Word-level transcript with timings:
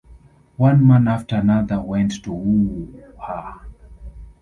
One 0.57 0.87
man 0.87 1.07
after 1.07 1.35
another 1.35 1.79
went 1.79 2.23
to 2.23 2.31
woo 2.31 3.03
her. 3.27 3.53